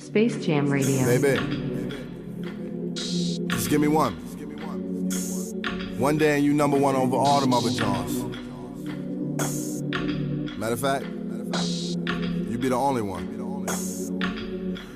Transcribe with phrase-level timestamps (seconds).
[0.00, 1.04] Space Jam Radio.
[1.04, 1.38] Baby.
[2.94, 4.14] Just give me one.
[5.98, 8.24] One day and you number one over all them other Johns.
[10.58, 13.66] Matter of fact, you be the only one.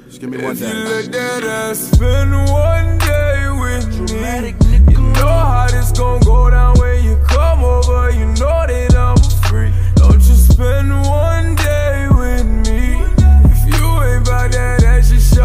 [0.07, 0.69] Just give me one If day.
[0.69, 4.55] you look at us, spend one day with me.
[4.93, 8.11] You know how this gon' go down when you come over.
[8.11, 9.17] You know that I'm
[9.49, 9.73] free.
[9.97, 13.03] Don't you spend one day with me.
[13.51, 14.84] If you ain't about that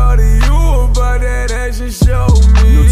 [0.09, 2.87] action, shorty, you about that action, show me.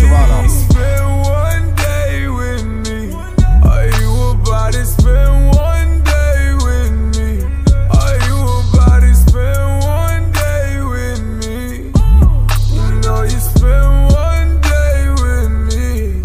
[0.48, 3.14] Spend one day with me.
[3.64, 4.86] Are you about it?
[4.86, 7.44] Spend one day with me.
[7.92, 9.16] Are you about it?
[9.16, 11.92] Spend one day with me.
[12.76, 16.22] You know you spend one day with me.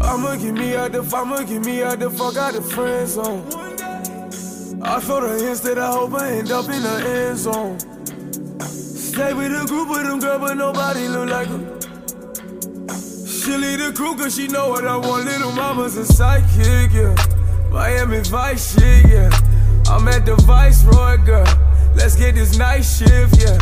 [0.00, 3.44] I'ma get me out the I'ma get me out the fuck out the friend zone.
[4.80, 7.97] I feel the hints that I hope I end up in the end zone.
[9.18, 11.58] Stay with a group of them girl, but nobody look like her.
[13.26, 15.24] She lead the crew cause she know what I want.
[15.24, 17.16] Little mama's a psychic, yeah.
[17.68, 19.28] Miami Vice shit, yeah.
[19.90, 21.44] I'm at the Viceroy, girl.
[21.96, 23.58] Let's get this night shift, yeah.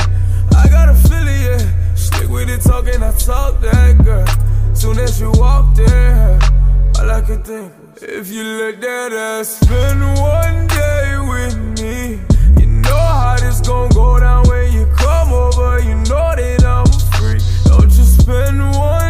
[0.55, 1.95] I got a feeling, yeah.
[1.95, 4.27] Stick with it, talking, I talk that, girl.
[4.75, 6.39] Soon as you walk there,
[6.99, 10.96] all I could think if you look at us, spend one day
[13.47, 15.79] this gon' go down when you come over.
[15.79, 17.41] You know that I'm free.
[17.65, 19.06] Don't you spend one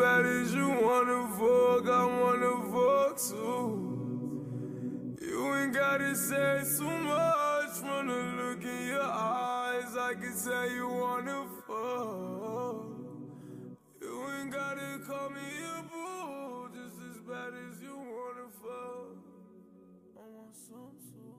[0.00, 1.86] bad as you wanna fuck.
[1.86, 4.06] I wanna fuck too.
[5.20, 9.94] You ain't gotta say too much from the look in your eyes.
[9.98, 12.76] I can tell you wanna fuck.
[14.00, 19.16] You ain't gotta call me a boo just as bad as you wanna fuck.
[20.16, 21.34] I want some too.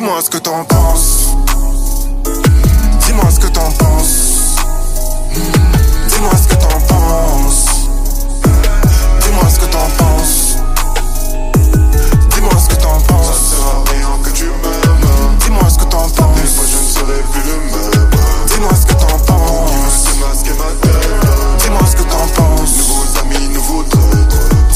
[0.00, 1.34] Dis-moi ce que t'en penses.
[3.04, 4.54] Dis-moi ce que t'en penses.
[6.06, 7.66] Dis-moi ce que t'en penses.
[9.20, 10.56] Dis-moi ce que t'en penses.
[12.32, 13.26] Dis-moi ce que t'en penses.
[13.26, 15.36] Ça sert à rien que tu m'aimes.
[15.40, 16.40] Dis-moi ce que t'en penses.
[16.42, 17.77] Des fois je ne serai plus le même.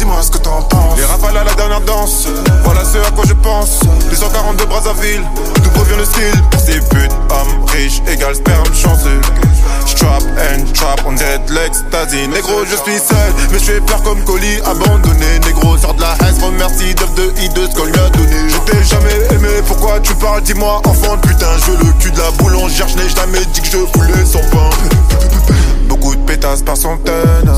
[0.02, 0.98] Dis-moi ce que t'en penses.
[0.98, 2.26] Les rafales à la dernière danse.
[2.64, 3.78] Voilà ce à quoi je pense.
[4.10, 5.22] Les 140 de Brazzaville.
[5.62, 6.42] D'où provient le style?
[6.50, 9.20] Pour ces putes, hommes riches égale sperme chanceux.
[9.86, 12.26] Strap and trap, on dirait de l'ecstasy.
[12.26, 15.38] Négro, je suis seul, mais je fais peur comme colis abandonné.
[15.46, 18.48] Négro, sort de la haine, remercie d'œuf de I de ce qu'on lui a donné.
[18.48, 20.42] Je t'ai jamais aimé, pourquoi tu parles?
[20.42, 22.88] Dis-moi, enfant de putain, je le cul de la boulangère.
[22.88, 24.70] Je n'ai jamais dit que je voulais son pain.
[25.88, 27.52] Beaucoup de pétasses par centaines.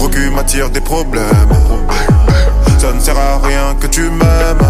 [0.00, 1.52] Gros cul m'attire des problèmes.
[2.78, 4.66] Ça ne sert à rien que tu m'aimes.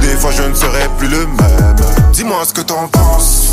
[0.00, 1.76] Des fois je ne serai plus le même.
[2.14, 3.47] Dis-moi ce que t'en penses.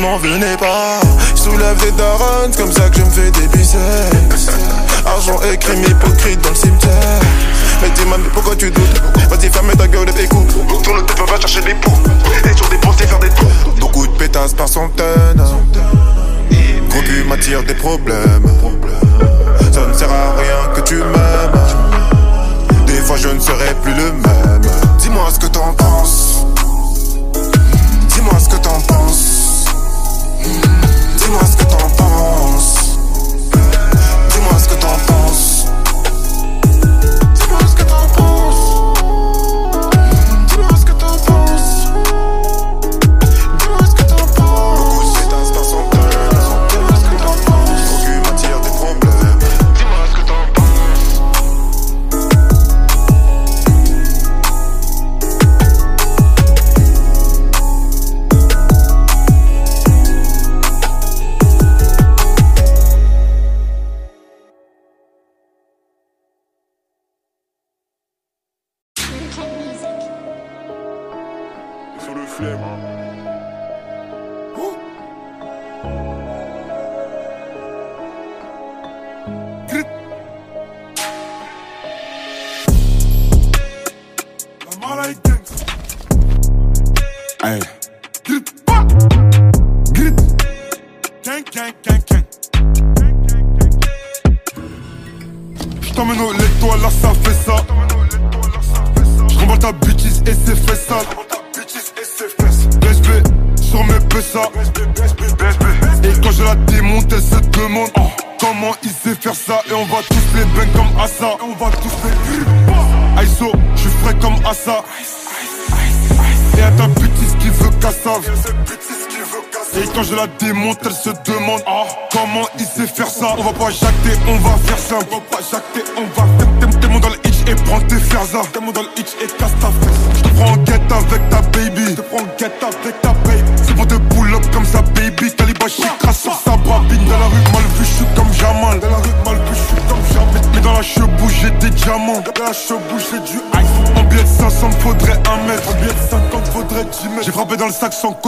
[0.00, 1.00] N'en venez pas.
[1.34, 4.50] Soulève des darons, comme ça que je me fais des biceps.
[5.06, 7.20] Argent et crime hypocrite dans le cimetière.
[7.82, 9.02] Mais dis-moi, mais pourquoi tu doutes?
[9.28, 10.48] Vas-y, ferme ta gueule et écoute.
[10.82, 11.98] Tourne le tête, va chercher des poux.
[12.44, 13.50] Et sur des pensées, faire des tours.
[13.78, 15.42] Beaucoup de pétasses par centaines.
[16.88, 18.46] Gros cul m'attire des problèmes.
[19.72, 21.60] Ça ne sert à rien que tu m'aimes.
[22.86, 24.62] Des fois je ne serai plus le même.
[24.98, 26.44] Dis-moi ce que t'en penses.
[28.08, 29.09] Dis-moi ce que t'en penses.
[30.42, 31.99] Dis-moi ce que t'en
[72.30, 72.89] flemme,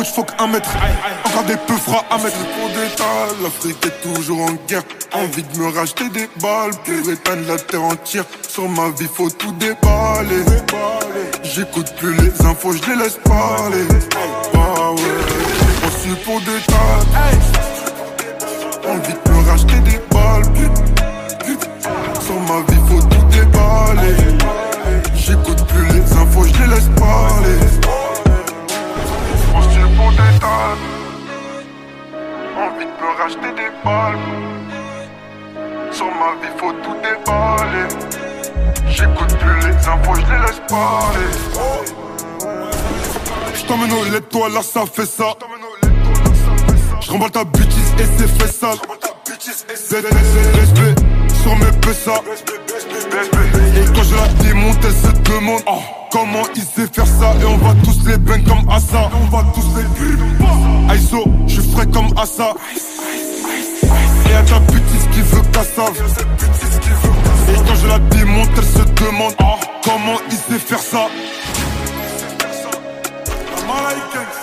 [0.02, 0.70] coach, faut qu'un mètre.
[1.26, 2.36] Encore des peu fera à mettre.
[2.36, 4.82] Pour détail, l'Afrique est toujours en guerre.
[5.12, 8.24] Envie de me racheter des balles pour éteindre la terre entière.
[8.48, 10.44] Sur ma vie, faut tout déballer.
[11.42, 13.86] J'écoute plus les infos, je les laisse parler.
[14.54, 15.00] Ah ouais,
[15.84, 17.02] on suit pour détail.
[17.14, 17.51] Envie
[44.20, 45.34] Toi là ça fait ça.
[47.00, 47.64] J'remballe ta bitches
[47.98, 48.70] et c'est fait ça.
[49.90, 50.94] Respect
[51.42, 52.14] sur mes PSA.
[53.76, 57.34] Et quand je la démonte, elle se demande oh, comment il sait faire ça?
[57.40, 59.10] Et on va tous les bang comme Assa.
[59.14, 62.54] On va tous les Aïso, je suis frais comme Assa.
[64.30, 65.96] Et à ta bitches qui veut cassave.
[67.48, 71.08] Et quand je la démonte, elle se demande oh, comment il sait faire ça?
[73.72, 74.41] Hey.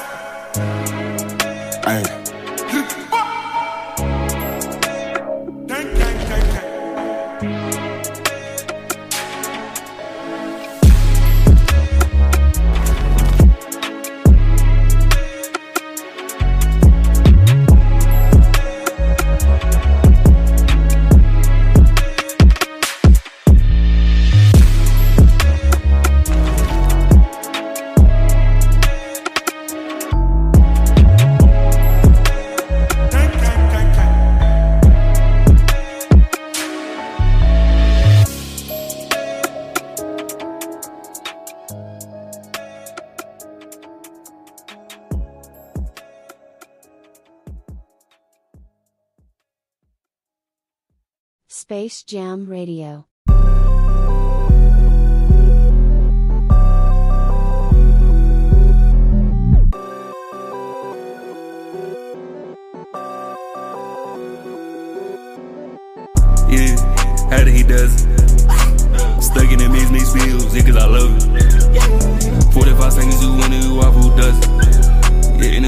[51.59, 53.08] Space Jam Radio.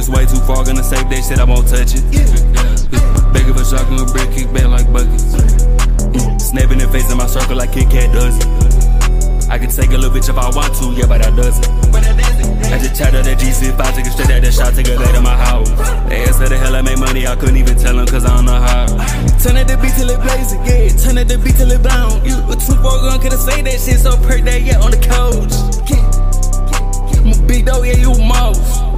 [0.01, 2.01] It's way too far, gonna save that shit, I won't touch it.
[3.29, 5.37] Begging for shotgun, a brick, kick back like buckets.
[6.17, 8.49] Mm, Snapping the face in my circle like Kit Kat does it.
[9.45, 11.69] I can take a little bitch if I want to, yeah, but I doesn't.
[12.73, 15.13] I just chat up that GC5, take it straight out the shot, take it back
[15.13, 15.69] to my house.
[16.09, 18.33] They asked how the hell I made money, I couldn't even tell them cause I
[18.33, 18.89] don't know how.
[19.37, 22.25] Turn at the beat till it blazes, yeah, turn at the beat till it blown.
[22.25, 24.97] You a two four gun, could've say that shit so per day, yeah, on the
[24.97, 25.53] couch.
[27.21, 28.90] I'm a big dog, yeah, you a mouse.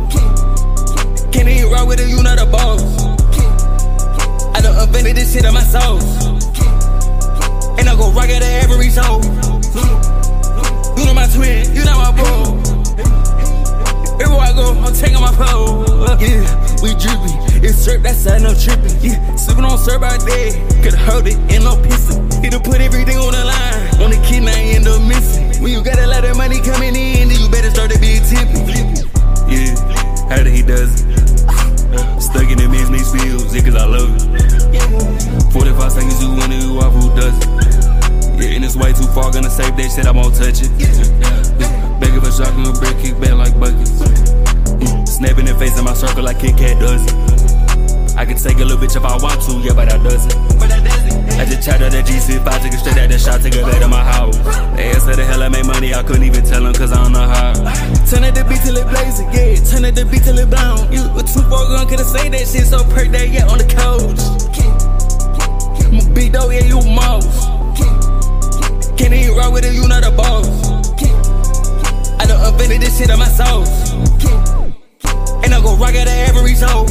[1.33, 2.83] Can't even rock with it, you not a boss.
[4.55, 5.97] I done invented this shit on my soul.
[7.79, 9.17] And I go rock it at every show.
[10.95, 12.53] You know my twin, you know my bro.
[14.21, 15.89] Everywhere I go, I'm taking my pole.
[16.21, 16.45] Yeah,
[16.85, 17.33] we drippy.
[17.65, 18.93] It's syrup, that's side no tripping.
[19.01, 20.53] Yeah, sipping on syrup out there.
[20.83, 22.45] Could hold it and no pissing.
[22.45, 24.01] It'll put everything on the line.
[24.05, 25.63] On the kid, I end up missing.
[25.63, 28.21] When you got a lot of money coming in, then you better start to be
[28.21, 28.69] tipping.
[29.49, 29.73] Yeah,
[30.29, 31.12] how did he does it?
[32.33, 35.53] Stuck in the mix, mix fields, yeah, cause I love it.
[35.53, 37.45] 45 seconds, you it, you off, who does it?
[38.41, 40.73] Yeah, and it's way too far, gonna save that shit, I won't touch it.
[40.81, 41.99] Yeah.
[42.01, 44.01] Begging for shotgun, a brick, kick back like buckets.
[44.81, 45.07] Mm.
[45.07, 47.52] Snapping the face in my circle like Kit Kat does it.
[48.15, 50.32] I can take a little bitch if I want to, yeah, but I doesn't.
[51.34, 53.82] I just chat up that G65, take it straight out the shot, take it back
[53.82, 54.38] to my house.
[54.77, 57.13] They asked the hell I made money, I couldn't even tell them cause I don't
[57.13, 57.53] know how.
[58.05, 60.93] Turn at the beat till it blazes, yeah, turn at the beat till it blown.
[60.93, 63.65] You a two four gun, could've say that shit so per that, yeah, on the
[63.65, 64.22] couch.
[65.89, 67.50] I'm a big dog, yeah, you a mouse.
[68.93, 70.48] Can't even rock with it, you not a boss.
[72.22, 73.65] I done invented this shit on my soul.
[75.43, 76.86] And I go rock it at every show.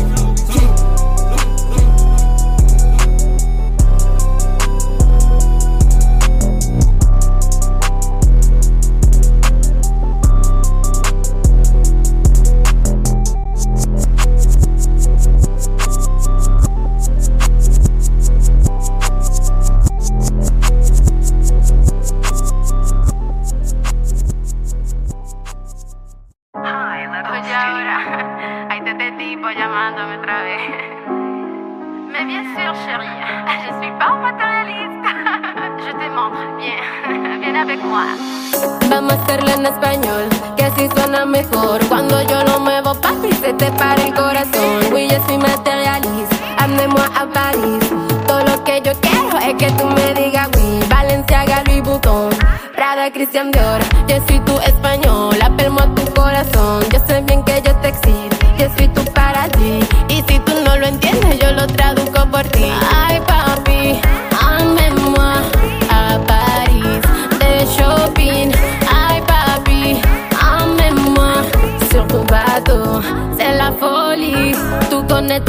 [53.42, 53.80] Christian Dior.
[54.08, 56.84] Yo soy tu español, appelle-moi tu corazón.
[56.92, 59.84] Yo sé bien que yo te excito, yo soy tu paradis.
[60.08, 62.66] Y si tú no lo entiendes, yo lo traduzco por ti.
[62.94, 64.00] Ay, papi,
[64.40, 65.42] amenez-moi
[65.90, 67.02] a París
[67.40, 68.52] de shopping.
[68.88, 70.00] Ay, papi,
[70.40, 71.42] emmène-moi
[71.90, 73.00] sur ton bateau.
[73.36, 74.54] C'est la folie.
[74.90, 75.02] Tú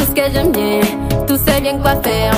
[0.05, 0.81] ce que j'aime bien.
[1.27, 2.33] Tú sais bien quoi faire.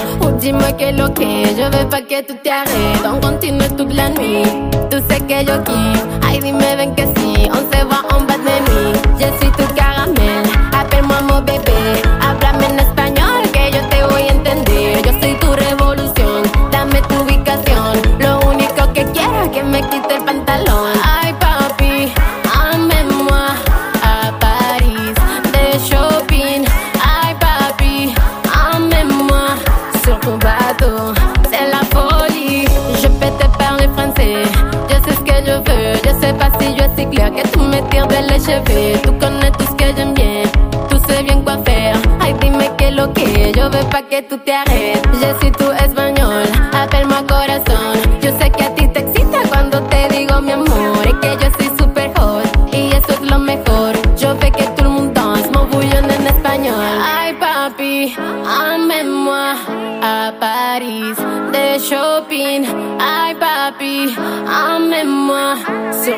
[0.45, 1.25] Dis-moi que lo que.
[1.57, 3.03] Je veux pas que tu t'arrêtes.
[3.03, 4.45] On continue toute la nuit.
[4.91, 6.05] Tú sais que yo kiffe.
[6.21, 7.49] Ay, dime ven que sí.
[7.51, 8.93] On se va en bas de nuit.
[9.19, 10.45] Je suis tu caramel.
[10.71, 11.79] Appelle-moi mon bébé.
[12.21, 15.01] Háblame en español que yo te voy a entender.
[15.03, 16.43] Yo soy tu revolución.
[16.71, 17.93] Dame tu ubicación.
[18.19, 20.04] Lo único que quiero es que me quite
[37.03, 39.01] que tu me tires de les.
[39.01, 40.43] Tu connais tout ce que j'aime bien.
[40.89, 41.95] Tu sais bien quoi faire.
[42.21, 43.51] Ay, dime que lo que.
[43.55, 45.03] Yo veux pas que tú te arrêtes.
[45.13, 46.45] Je suis tu español.
[46.73, 47.97] Appelle-moi corazón.
[48.21, 50.84] Yo sé que a ti te excita cuando te digo mi amor.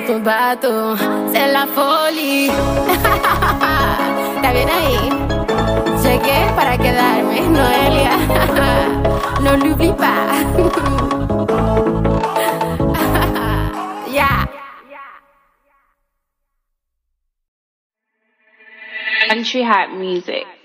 [0.07, 0.95] Sur ton bateau.
[1.53, 2.47] La folie.
[4.35, 5.09] ¿Está bien ahí?
[6.03, 8.17] Llegué para quedarme, Noelia.
[9.41, 9.51] no.
[19.29, 20.56] Country Hot Music.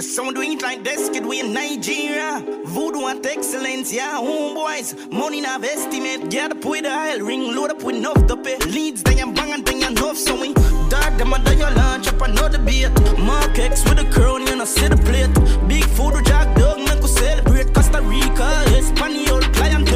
[0.00, 2.42] Some do it like kid, we in Nigeria.
[2.64, 5.10] Voodoo and excellence, yeah, homeboys.
[5.12, 8.56] Money now estimate, get up with the oil ring, load up with enough to pay.
[8.58, 10.54] Leads, then you bang and then you enough, so we
[10.88, 12.90] dad them and then you lunch up another beat.
[13.18, 15.32] Mark X with a crown, you know, see the plate.
[15.68, 17.72] Big food, jack dog, make we celebrate.
[17.74, 19.88] Costa Rica, Espanol, client.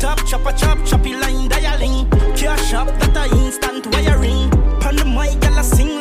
[0.00, 2.08] Top chopper, chop, choppy line, dialing.
[2.36, 4.50] Cash up, that a instant wiring.
[4.80, 6.00] Pan the mic, gyal a sing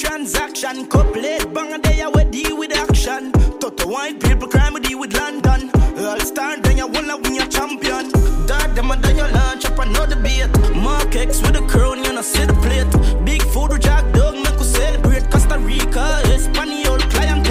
[0.00, 0.86] transaction.
[0.86, 1.22] Couple
[1.54, 3.32] bang a day, I will with action.
[3.60, 5.70] Toto white people crime, we deal with London.
[5.98, 8.10] All star, then you wanna win your champion.
[8.46, 10.48] Dad, them and then you launch up another beat.
[10.74, 12.92] Mark X with a crown, you know, see the plate.
[13.24, 15.30] Big food with jack dog, make we celebrate.
[15.30, 17.46] Costa Rica, Espanol, client.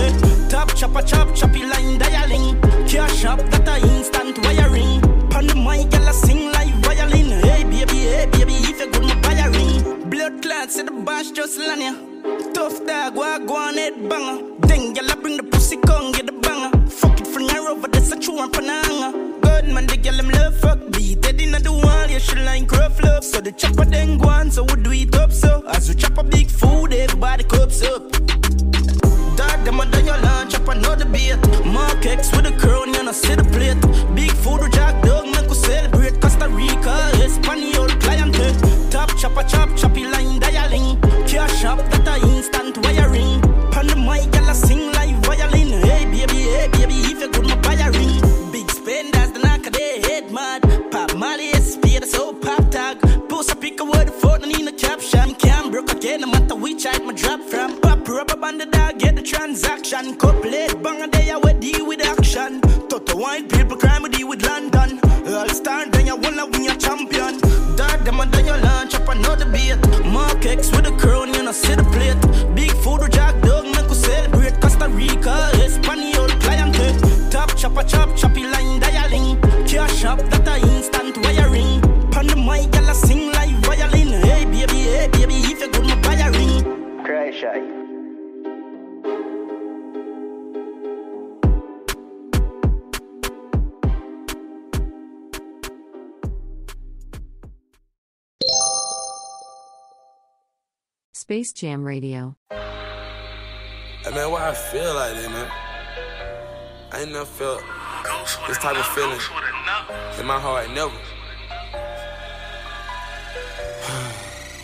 [0.50, 2.60] Top chopper, chop, choppy line, dialing.
[2.88, 4.28] Cash up, that a instant
[10.70, 11.94] Clots, see the bash just land ya.
[12.54, 13.16] Tough dog,
[13.48, 14.44] go on head banger.
[14.68, 16.88] Then gyal a bring the pussy, come get the banger.
[16.90, 19.42] Fuck it for now over, that's a true one pananga.
[19.42, 21.22] Good man, the gyal them love fuck beat.
[21.22, 23.24] Dead inna the wall, yeah, she like rough love.
[23.24, 25.64] So the chopper then go on, so we do it up so.
[25.68, 28.12] As we chop a big food, everybody cups up.
[29.38, 31.38] Dad, them a done your lunch up another beat.
[31.66, 33.80] Mark X with a crown, you know, see the plate.
[34.16, 36.22] Big food jack dog, make we celebrate.
[36.22, 38.36] Costa Rica, Espanol, client.
[38.92, 40.09] Top chopper, chop, choppy
[101.59, 102.37] Jam Radio.
[102.51, 105.51] Hey man, why I feel like that, man?
[106.93, 107.61] I ain't never felt
[108.48, 109.19] this type of feeling
[110.17, 110.95] in my heart, never.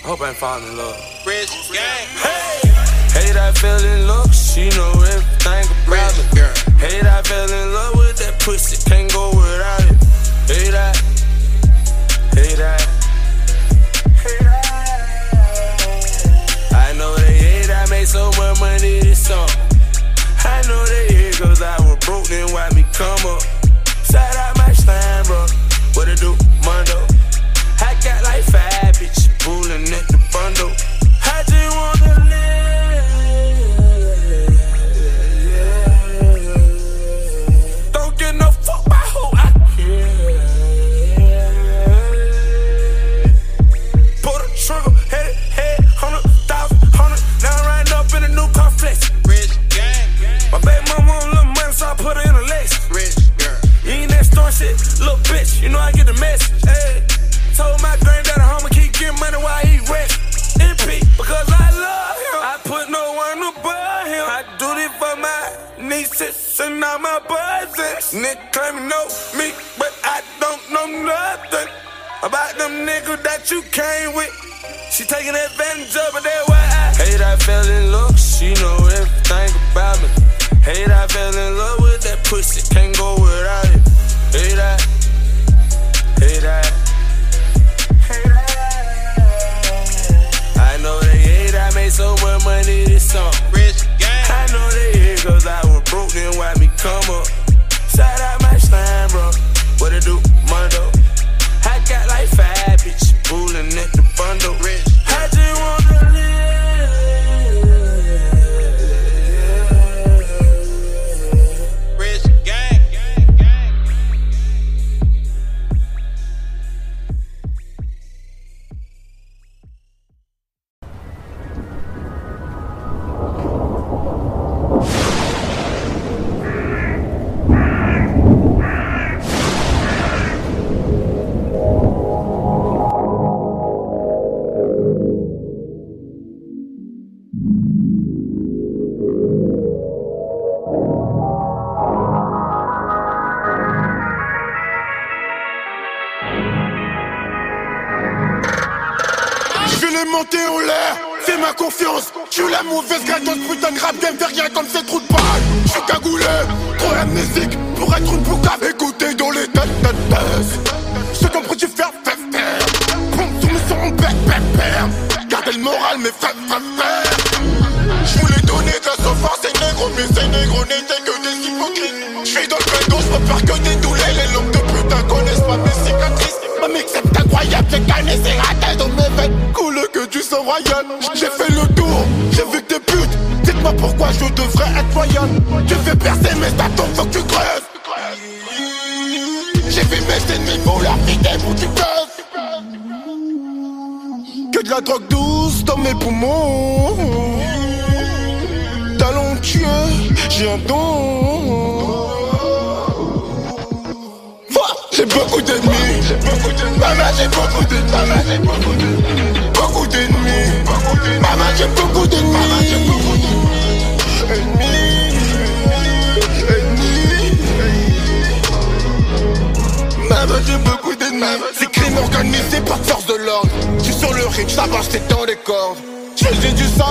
[0.06, 0.96] I hope I ain't falling in love.
[1.28, 2.08] Rich gang.
[2.24, 2.64] Hey,
[3.12, 6.24] hey, that feeling look, she know everything about me.
[6.80, 10.00] Hey, that fell in love with that pussy, can't go without it.
[10.48, 10.96] Hey, that,
[12.32, 12.95] hey, that,
[18.06, 19.48] made so much money this summer.
[20.44, 23.55] I know they hate cause I was broke, then why me come up?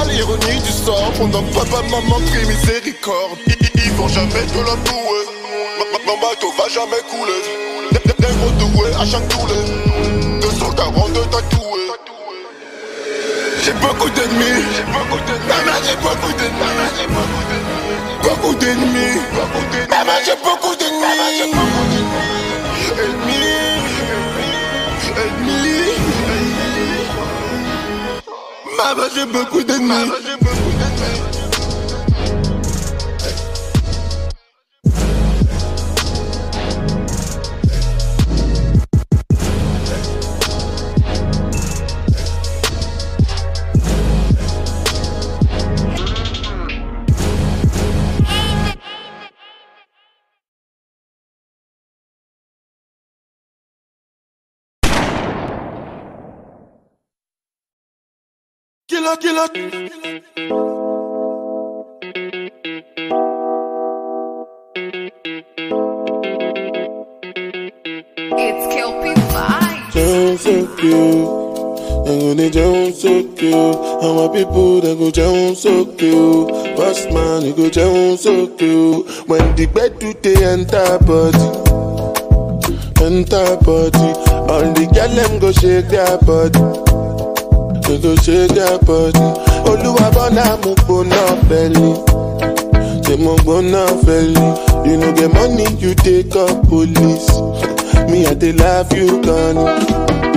[0.09, 1.13] L'ironie du sort.
[1.19, 3.39] Pendant que papa, maman prie miséricorde.
[3.47, 5.25] Ils, vont jamais te la bouer.
[6.07, 7.65] Mon bateau va jamais couler.
[8.25, 9.61] Négro doué à chaque toulé
[10.41, 11.91] 242 tatoués
[13.63, 15.19] J'ai beaucoup d'ennemis Maman
[15.85, 17.05] j'ai beaucoup d'ennemis
[18.23, 19.21] Beaucoup d'ennemis
[19.91, 21.94] Maman j'ai beaucoup d'ennemis
[28.85, 30.11] Maman j'ai beaucoup d'ennemis
[59.05, 59.49] Killer, killer.
[68.37, 69.93] It's Kel-P Vibes.
[69.93, 71.29] Jones so cute.
[72.07, 73.55] They go they Jones so cute.
[73.55, 76.49] And my people they go Jones so cute.
[76.75, 79.07] Boss man you go Jones so cute.
[79.29, 81.49] When the bed do they enter body,
[83.05, 84.15] enter body.
[84.51, 86.85] All the girl them go shake their body.
[87.87, 89.19] They go shake their body.
[89.69, 91.95] Oluwa bona mo gbona belly.
[93.05, 94.89] Say mo gbona belly.
[94.89, 97.29] You know get money you take up police.
[98.11, 100.34] Me I dey love you gone.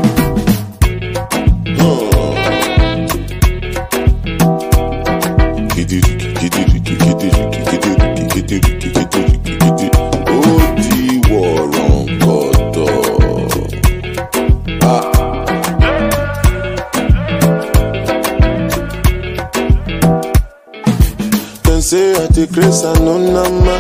[22.88, 23.76] And no nama.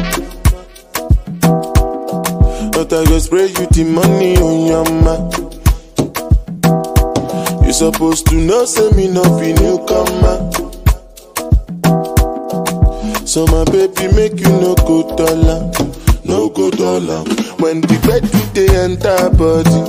[2.71, 5.15] But I go spray you the money on your ma.
[7.65, 10.51] You supposed to know, say me no be newcomer.
[13.25, 15.71] So my baby make you no go dollar,
[16.25, 17.23] no go dollar.
[17.59, 19.81] When the bed do they enter body,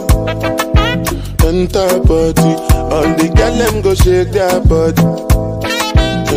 [1.46, 2.54] enter body.
[2.88, 5.02] All the girl them go shake their body,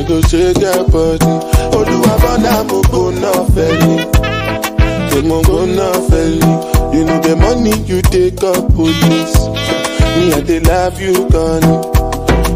[0.02, 1.26] they go shake their body.
[1.76, 3.98] Oluwa bona mo go no felly.
[5.10, 6.98] Take my gun now, felly.
[6.98, 9.38] You know the money you take up police.
[10.18, 11.64] Me, I they love you, gone.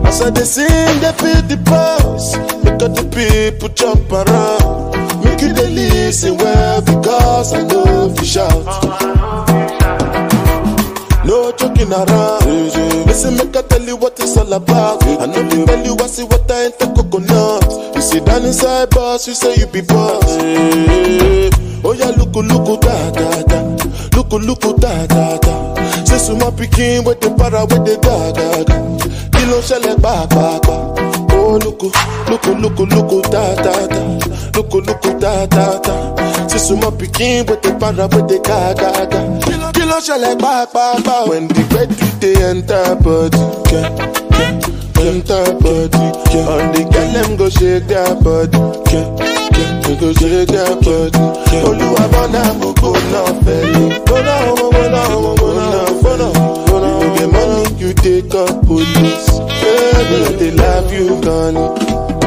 [0.06, 2.36] As I they sing, they feel the pulse.
[2.64, 5.24] Look at the people jump around.
[5.24, 9.25] Make you they listen well because I know you shout.
[11.26, 12.46] No joking around.
[13.08, 15.04] Listen, make I tell you what it's all about.
[15.04, 17.96] I know me tell you I see what I ain't the coconut.
[17.96, 20.38] You sit down inside boss, you say you be boss.
[21.84, 23.60] Oh yeah, look, look, da da da.
[24.16, 26.06] Look, look, da da da.
[26.06, 28.76] Say suma pikin with the para with the da da da.
[29.34, 30.76] Kilo shele ba ba ba.
[31.34, 31.82] Oh look,
[32.30, 34.02] look, look, look, da da da.
[34.56, 36.48] Look, look, da da da.
[36.48, 39.45] Say suma pikin with the para with the ga ga ga.
[39.90, 41.26] Ba ba ba.
[41.30, 43.38] When the do they enter body,
[43.70, 43.94] yeah,
[44.34, 45.06] yeah.
[45.06, 46.06] enter body.
[46.34, 46.50] Yeah.
[46.50, 48.58] All the girl them go shake their body,
[48.90, 49.06] yeah,
[49.54, 49.82] yeah.
[49.86, 51.22] They go shake their body.
[51.62, 54.04] Oluwa bona mo go na feli.
[54.06, 56.28] Bona mo bona mo bona bona
[56.66, 56.90] bona.
[57.06, 59.30] You the money you take call police.
[59.62, 62.25] Yeah, they love you, Connie.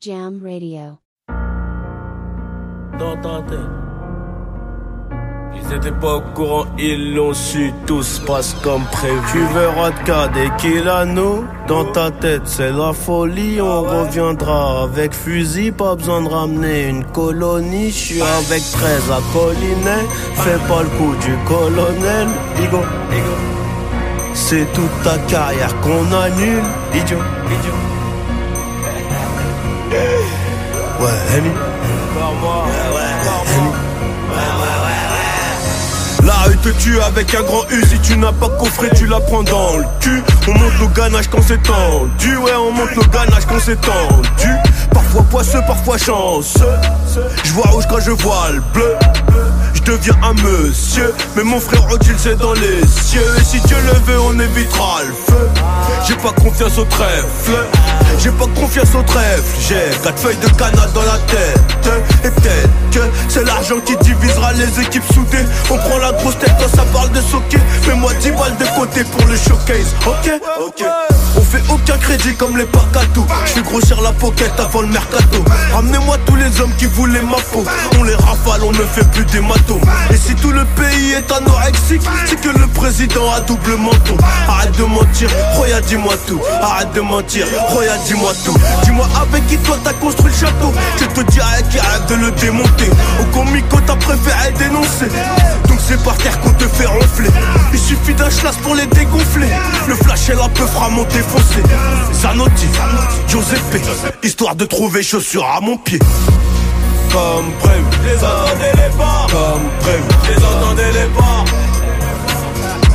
[0.00, 1.00] Jam Radio.
[3.00, 3.58] dans ta tête.
[5.56, 9.20] Ils étaient pas au courant, ils l'ont su, tout se passe comme prévu.
[9.32, 13.82] Tu verras de cas dès qu'il a nous, dans ta tête c'est la folie, on
[13.82, 17.90] reviendra avec fusil, pas besoin de ramener une colonie.
[17.90, 22.28] Je suis avec 13 à Collinet, fais pas le coup du colonel,
[22.62, 22.82] Igo,
[24.32, 26.62] C'est toute ta carrière qu'on annule,
[26.94, 27.97] idiot, idiot.
[29.90, 31.08] Ouais,
[36.48, 39.42] rue te tue avec un grand U Si tu n'as pas coffré tu la prends
[39.42, 40.22] dans le cul.
[40.48, 42.36] On monte nos ganaches quand c'est tendu.
[42.36, 44.48] Ouais on monte nos ganaches quand c'est tendu.
[44.92, 46.60] Parfois poisseux, parfois chanceux.
[47.44, 48.96] Je vois rouge quand je vois le bleu.
[49.74, 51.14] Je deviens un monsieur.
[51.36, 53.34] Mais mon frère Odile c'est dans les cieux.
[53.38, 55.47] Et si Dieu le veut on évitera le feu
[56.06, 57.52] J'ai pas confiance au trèfle.
[58.18, 59.42] J'ai pas confiance au trèfle.
[59.60, 61.60] J'ai quatre feuilles de canard dans la tête.
[62.24, 65.44] Et peut-être que c'est l'argent qui divisera les équipes soudées.
[65.70, 69.04] On prend la grosse tête quand ça parle de socket Fais-moi 10 balles de côté
[69.04, 69.94] pour le showcase.
[70.06, 70.84] Ok, ok
[71.48, 73.24] On fait aucun crédit comme les parcato.
[73.46, 75.42] Je fais grossir la pocket avant le mercato.
[75.72, 77.64] Ramenez-moi tous les hommes qui voulaient ma peau.
[77.98, 79.80] On les rafale, on ne fait plus des matos.
[80.10, 84.76] Et si tout le pays est anorexique C'est que le président a double menton Arrête
[84.76, 86.40] de mentir, Roya dis-moi tout.
[86.60, 88.56] Arrête de mentir, Roya dis-moi tout.
[88.84, 90.74] Dis-moi avec qui toi t'as construit le château.
[91.00, 92.90] Je te dirai qui arrête de le démonter.
[93.20, 95.08] Au comico t'as préféré dénoncer
[95.88, 97.30] c'est par terre qu'on te fait ronfler
[97.72, 99.48] Il suffit d'un chlasse pour les dégonfler
[99.86, 101.62] Le flash et la peu fera mon défoncer
[102.12, 102.68] Zanotti,
[103.26, 103.80] Giuseppe
[104.22, 105.98] Histoire de trouver chaussures à mon pied
[107.10, 107.84] comme prévu.
[108.04, 110.02] Les entendez les pas, comme prévu.
[110.28, 111.44] Les entendez les pas.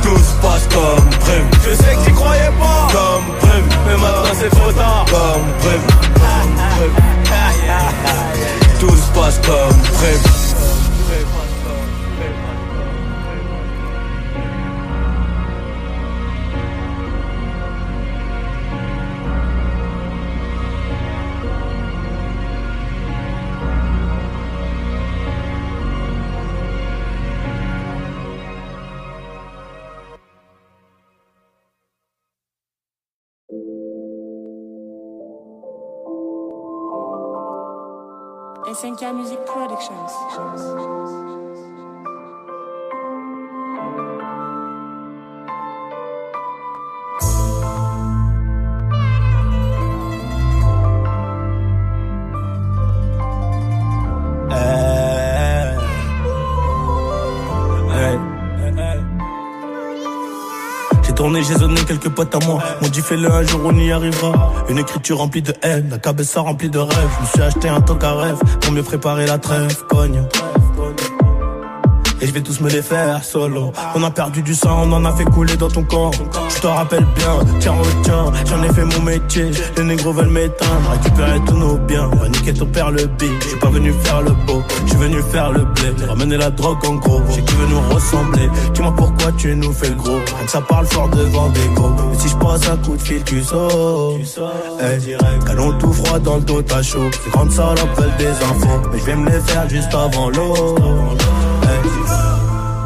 [0.02, 1.44] Tout se passe comme prévu.
[1.64, 3.68] Je sais que tu croyais pas, comme prévu.
[3.88, 5.86] Mais maintenant c'est trop tard, comme prévu.
[6.14, 7.02] Comme prévu.
[8.78, 10.43] Tout se passe comme prévu.
[38.84, 40.12] SNK Music Productions.
[61.98, 62.62] Quelques potes à moi.
[62.80, 64.52] M'ont dit fais-le un jour, on y arrivera.
[64.68, 67.10] Une écriture remplie de haine, la cabessa remplie de rêves.
[67.16, 69.84] Je me suis acheté un tank à rêve pour mieux préparer la trêve.
[69.88, 70.24] Cogne.
[72.34, 73.72] Vais tous me les faire solo.
[73.94, 76.10] On a perdu du sang, on en a fait couler dans ton corps.
[76.48, 79.52] Je te rappelle bien, tiens, retiens, j'en ai fait mon métier.
[79.76, 82.08] Les négros veulent m'éteindre, récupérer tous nos biens.
[82.08, 83.30] Va niquer ton père le big.
[83.40, 86.06] Je suis pas venu faire le beau, je suis venu faire le blé.
[86.08, 88.48] Ramener la drogue en gros, j'ai qui veut nous ressembler.
[88.74, 90.18] Dis-moi pourquoi tu nous fais gros.
[90.48, 91.92] Ça parle fort devant des gros.
[92.14, 94.20] Et si je passe un coup de fil, tu sautes.
[94.80, 95.16] Hey,
[95.46, 97.08] canon tout froid dans le dos, t'as chaud.
[97.22, 98.88] Ces grandes salopes veulent des infos.
[98.92, 100.84] Mais je vais me les faire juste avant l'eau.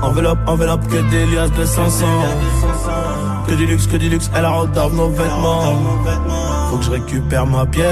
[0.09, 2.07] Enveloppe, enveloppe, que des liasses de 500
[3.47, 5.77] Que du luxe, que du luxe, elle redave nos vêtements.
[6.71, 7.85] Faut que je récupère ma pièce.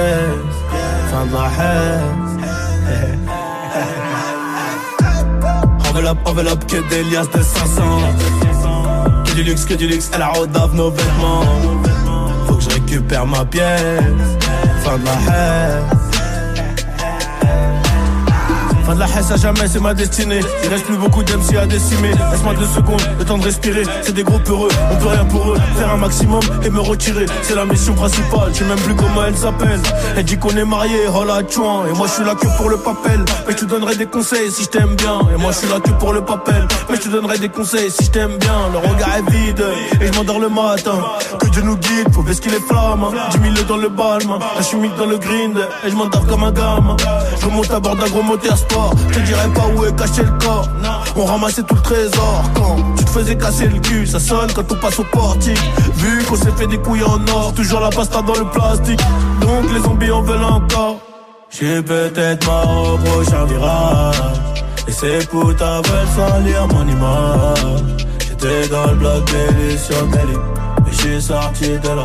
[1.11, 3.19] Fin de la haine.
[5.91, 7.83] Enveloppe, enveloppe, que des liasses de 500
[9.27, 11.45] Que du luxe, que du luxe, elle redave nos vêtements.
[12.47, 14.01] Faut que je récupère ma pièce.
[14.83, 15.96] Fin de la haine
[18.87, 20.39] Fin de la haine à jamais, c'est ma destinée.
[20.63, 22.13] Il reste plus beaucoup d'MC à décimer.
[22.31, 23.83] Laisse-moi deux secondes, le temps de respirer.
[24.03, 25.59] C'est des groupes heureux, on peut rien pour eux.
[25.77, 28.51] Faire un maximum et me retirer, c'est la mission principale.
[28.53, 29.81] Je sais même plus comment elle s'appelle.
[30.17, 31.87] Elle dit qu'on est mariés, oh la chouin.
[31.91, 33.25] Et moi je suis là que pour le papel.
[33.49, 35.19] Mais je te donnerai des conseils si je t'aime bien.
[35.35, 36.69] Et moi je suis là que pour le papel.
[36.89, 38.69] Mais je te donnerai des conseils si je t'aime bien.
[38.71, 39.65] Le regard est vide
[40.01, 40.95] et je m'endors le matin.
[41.41, 43.05] Que Dieu nous guide, faut baisser les flammes.
[43.33, 45.59] 10 000 dans le balme, un chimique dans le grind.
[45.85, 46.97] Et je m'endors comme un gamin.
[47.41, 48.57] Je remonte à bord d'un gros moteur.
[49.09, 50.69] Je te dirai pas où est caché le corps.
[51.17, 54.07] On ramassait tout le trésor quand tu te faisais casser le cul.
[54.07, 55.59] Ça sonne quand on passe au portique.
[55.95, 59.01] Vu qu'on s'est fait des couilles en or, toujours la pasta dans le plastique.
[59.41, 60.97] Donc les zombies en veulent encore.
[61.51, 64.17] J'ai peut-être mort au prochain virage.
[64.89, 67.83] Et ces putains veulent salir mon image.
[68.21, 70.07] J'étais dans le bloc Belly sur.
[70.07, 72.05] Mais j'ai sorti de là.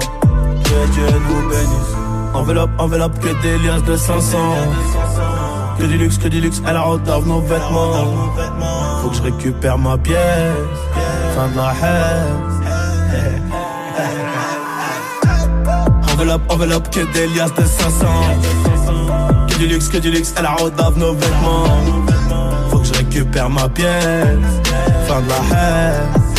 [0.64, 1.96] Que Dieu nous bénisse.
[2.34, 4.38] Enveloppe, enveloppe, que des liasses de 500.
[5.78, 6.86] Que du luxe, que du luxe, elle a
[7.26, 7.94] nos vêtements.
[9.02, 10.18] Faut que je récupère ma pièce.
[11.36, 12.52] Fin de la haine.
[16.14, 18.06] Enveloppe, enveloppe, que des liasses de 500.
[19.48, 20.56] Que du luxe, que du luxe, elle a
[20.98, 21.66] nos vêtements.
[22.70, 24.38] Faut que je récupère ma pièce.
[25.08, 26.31] Fin de la haine.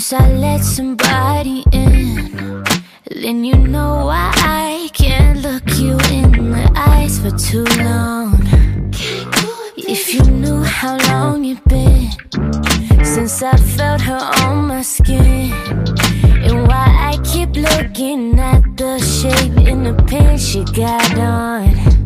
[0.00, 2.64] Since I let somebody in,
[3.10, 8.32] then you know why I can't look you in the eyes for too long.
[9.76, 12.10] If you knew how long it'd been
[13.04, 19.58] since I felt her on my skin, and why I keep looking at the shape
[19.68, 21.99] in the pants she got on.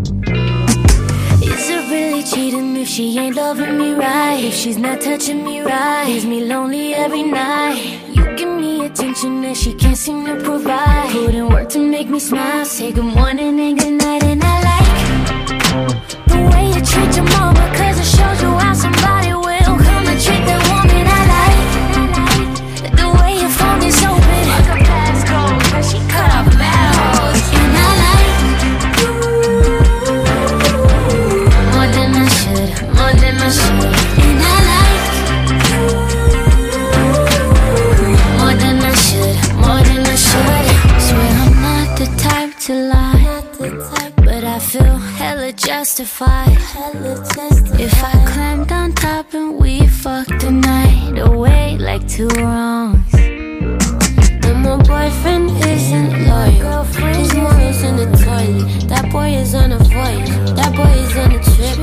[2.24, 4.42] Cheating if she ain't loving me right?
[4.42, 8.00] If she's not touching me right, leaves me lonely every night.
[8.12, 11.10] You give me attention that she can't seem to provide.
[11.12, 12.64] Put in work to make me smile.
[12.64, 14.88] Say good morning and good night, and I like
[16.28, 17.93] the way you treat your mama, cause
[45.44, 46.58] feel hella justified.
[47.78, 53.14] If I climbed on top and we fucked the night away like two wrongs.
[53.14, 56.84] And my boyfriend isn't loyal.
[57.14, 58.88] His morals in the toilet.
[58.88, 60.30] That boy is on a voyage.
[60.56, 61.78] That boy is on a trip.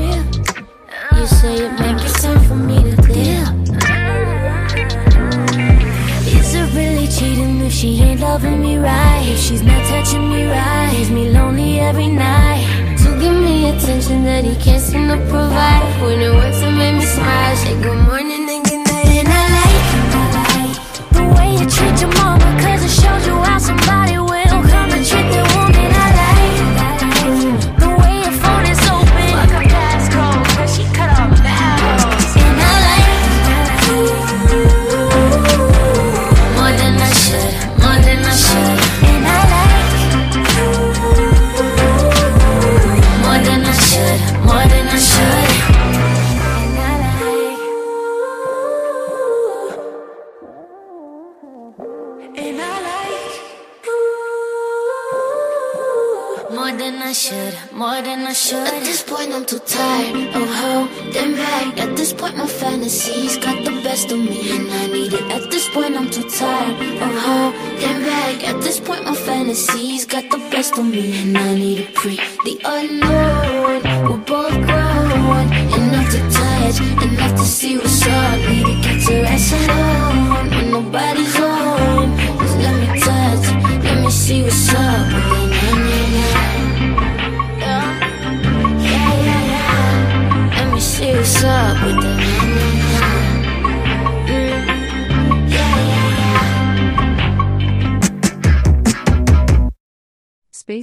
[1.16, 3.48] You say it might be time for me to deal.
[6.38, 9.22] Is it really cheating if she ain't loving me right?
[9.26, 12.81] If she's not touching me right, leaves me lonely every night.
[13.22, 15.84] Give me attention that he can't seem to provide.
[16.02, 17.54] When it works, it make me smile.
[17.54, 19.78] Say good morning and good night, and I like,
[20.18, 20.24] I
[20.58, 20.74] like
[21.14, 24.01] the way you treat your mama, cause it shows you how somebody
[58.42, 58.66] should.
[58.66, 61.78] At this point, I'm too tired of holding back.
[61.78, 65.26] At this point, my fantasies got the best of me, and I need it.
[65.36, 68.36] At this point, I'm too tired of holding back.
[68.50, 72.16] At this point, my fantasies got the best of me, and I need a pre.
[72.46, 75.46] The unknown, we're both grown
[75.78, 76.76] enough to touch,
[77.06, 78.38] enough to see what's up.
[78.48, 78.98] Need to get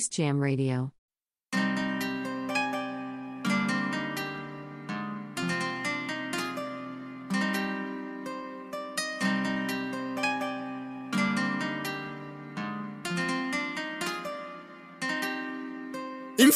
[0.10, 0.91] Jam Radio.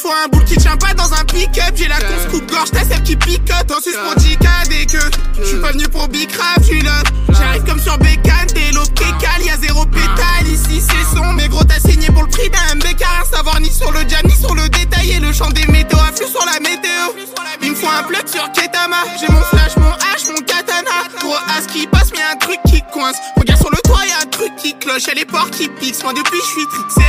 [0.04, 1.72] Faut un boule qui tient pas dans un pick-up.
[1.76, 3.72] J'ai la conce coupe-gorge, t'as celle qui picote.
[3.72, 5.00] En sus pour Jika dès que
[5.40, 7.04] je suis pas venu pour Big Rap, tu l'as.
[7.30, 10.48] J'arrive comme sur Bécane, t'es l'aube Kékal, y'a zéro pétale.
[10.48, 13.10] Ici c'est son, mais gros t'as signé pour le prix d'un bécard.
[13.14, 15.20] Rien savoir ni sur le jam, ni sur le détaillé.
[15.20, 17.24] Le chant des météos afflue sur la météo.
[17.62, 19.04] Il me faut un plug sur Ketama.
[19.20, 20.93] J'ai mon flash, mon hache, mon katana.
[21.24, 23.16] Gros as qui passe, mais un truc qui coince.
[23.38, 25.08] Regarde sur le toit, y'a un truc qui cloche.
[25.08, 26.04] Y'a les portes qui piquent.
[26.04, 27.02] Moi depuis, je suis trixé.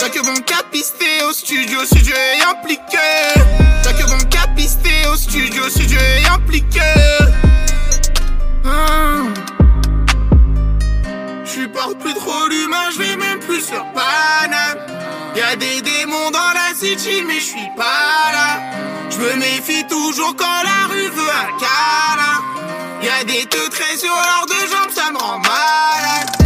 [0.00, 2.98] T'as que bon capisté au studio, est impliqué.
[3.82, 6.80] T'as que bon capisté au studio, est impliqué.
[8.64, 9.32] Hum.
[11.44, 14.78] Je porte plus trop l'humain, je vais même plus sur Paname.
[15.36, 18.60] Y'a des démons dans la city, mais je suis pas là.
[19.10, 22.40] Je me méfie toujours quand la rue veut un câlin.
[23.02, 26.43] Y'a des teutrés sur leurs deux jambes, ça me rend malade.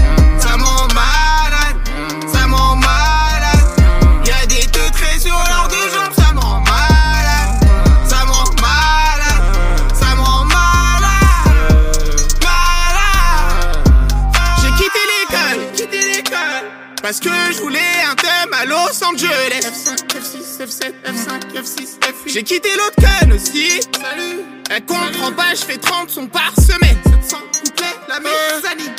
[20.69, 22.33] F7, F5, F6, F8.
[22.35, 23.81] J'ai quitté l'autre conne aussi.
[23.81, 24.45] Salut.
[24.69, 26.99] Elle comprend pas, je fais 30 sons par semaine.
[27.23, 28.95] 700 couplets, la mezzanine.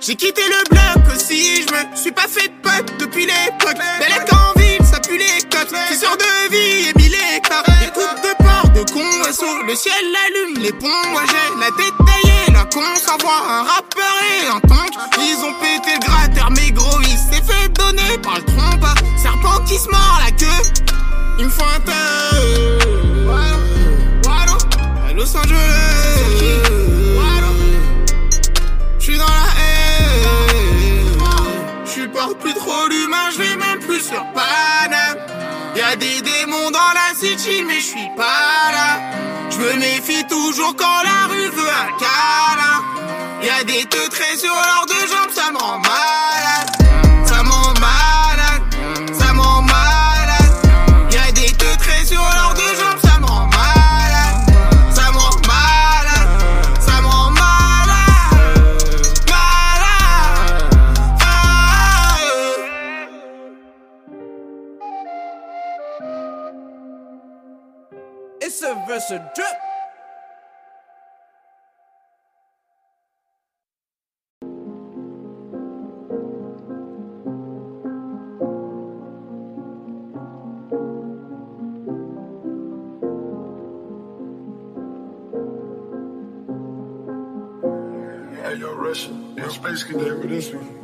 [0.00, 3.78] J'ai quitté le bloc aussi, je me suis pas fait de pote depuis l'époque.
[4.00, 5.72] Belle être en ville, ça pue les cotes.
[5.88, 7.62] C'est sûr de vie, Émile hectares.
[7.80, 9.04] Des coupes de porc, de con.
[9.68, 9.94] Le ciel
[10.26, 10.88] allume les ponts.
[11.12, 12.33] Moi j'ai la tête taillée,
[12.74, 14.90] sans voir un rappeur et un tonk.
[15.18, 18.84] Ils ont pété le gratteur, mais gros, il s'est fait donner par le trompe.
[19.16, 20.46] Serpent qui se mord la queue.
[21.38, 21.74] Il me faut un.
[25.08, 25.54] À Los Angeles.
[28.98, 31.18] J'suis dans la haine.
[31.84, 34.83] J'suis porte plus trop l'humain, j'vais même plus sur Paname.
[35.94, 38.98] Y'a des démons dans la city, mais j'suis pas là.
[39.48, 42.82] J'me méfie toujours quand la rue veut un câlin.
[43.44, 46.83] Y'a des teutrés sur leurs deux jambes, ça me rend malade.
[68.96, 69.48] It's a drip.
[88.44, 89.36] Hey, yo, Rvssian.
[89.36, 90.83] Yo, Space Cadet with this one.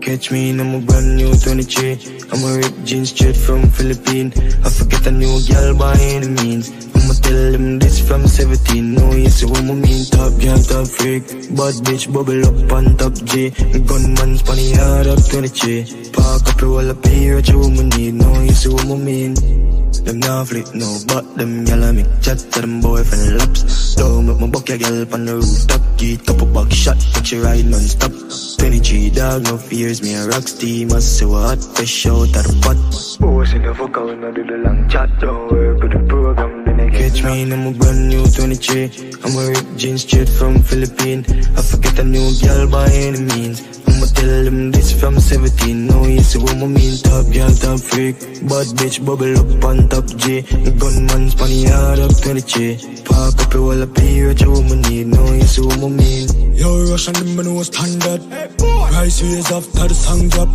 [0.00, 4.32] Catch me in a brand new 23 I'm a ripped jeans straight from Philippines.
[4.64, 6.70] I forget a new girl by any means.
[6.94, 10.04] I'ma tell them this from 17 No, you see what I mean?
[10.06, 11.26] Top girl, top freak.
[11.56, 13.50] Bad bitch, bubble up on top G.
[13.50, 18.14] Gunman, spanny hard up 23 Park up wall up here, what you woman need?
[18.14, 19.67] No, you see what I mean
[20.04, 23.94] them nah flip no, but them gyal make chat to them boyfriend laps.
[23.94, 25.82] Don't make my buck your gyal on the rooftop.
[25.96, 28.12] Get up a back shot, but you ride non-stop.
[28.58, 30.92] 23 dog, no fears, me a rock steam.
[30.92, 32.78] I say what, fresh out of the pot.
[33.20, 35.10] Boys in the fuck out, no do the long chat.
[35.20, 39.12] Don't work with the program, then I catch me in a brand new 23.
[39.24, 41.26] I'm a ripped jeans straight from Philippines.
[41.56, 43.77] I forget a new girl by any means.
[44.08, 45.86] I'ma tell them this from 17.
[45.86, 46.96] No, you see what I mean.
[46.98, 48.18] Top girl, top freak.
[48.48, 50.42] Bad bitch, bubble up on top G.
[50.42, 53.02] Gunman, spanny hard up 23.
[53.04, 55.06] Park up your wall up here, what you woman need.
[55.08, 56.54] No, you see what I mean.
[56.54, 58.22] Yo, Rvssian, them know standard.
[58.98, 60.48] Price raise after the song drop.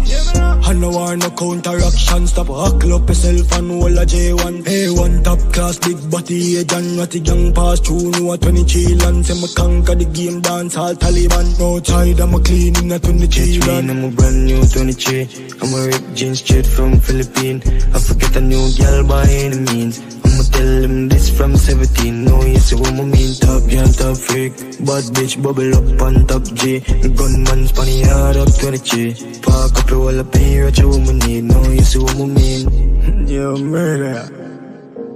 [0.68, 2.28] I no want no counteraction.
[2.28, 4.56] Stop huckle up yourself and hold a J1.
[4.64, 6.98] A1 top class, big body agent.
[6.98, 9.26] What the young pass through, no a 23 land.
[9.26, 11.48] Say me conquer the game, dance all Taliban.
[11.60, 13.90] No child, I'm a clean in a 23 Train.
[13.90, 15.56] I'm a brand new 23.
[15.62, 17.64] I'm a rip jeans straight from Philippines.
[17.96, 20.23] I forget a new girl by any means.
[20.54, 22.26] Tell them this from 17.
[22.26, 23.34] No, you see what I mean.
[23.36, 24.54] Top girl, top freak.
[24.86, 26.80] Bad bitch, bubble up on top G.
[26.80, 29.42] Gunman spanny hard up 23.
[29.42, 31.44] Park up your wall up in here, what you woman need.
[31.46, 33.28] No, you see what I mean.
[33.28, 34.44] Yo, murder.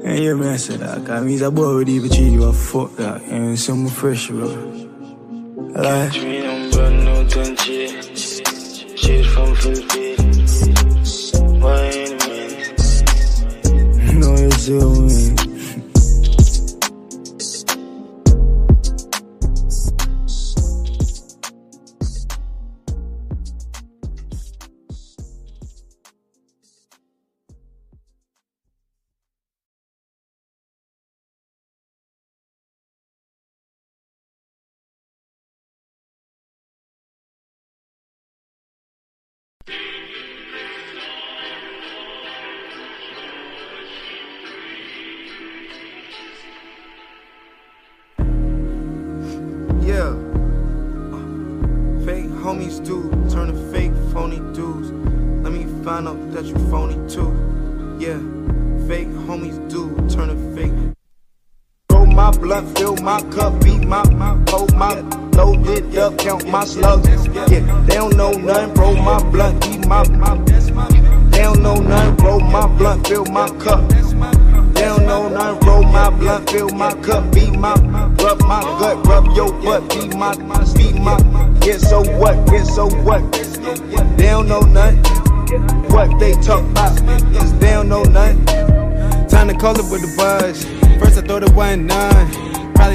[0.03, 2.53] And you me I say that, cause me's a boy with even cheat you a
[2.53, 3.21] fuck that.
[3.23, 4.47] And something fresh, bro.
[4.47, 8.15] Like, Train, I'm brand new 23.
[8.15, 10.06] Straight from Philippines.
[14.67, 15.36] You